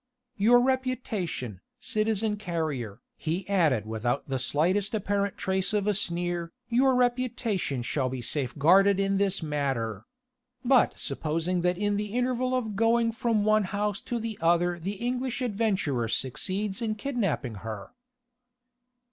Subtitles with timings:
[0.37, 6.95] Your reputation, citizen Carrier," he added without the slightest apparent trace of a sneer, "your
[6.95, 10.07] reputation shall be safeguarded in this matter.
[10.65, 14.79] But supposing that in the interval of going from the one house to the other
[14.79, 17.91] the English adventurer succeeds in kidnapping her...."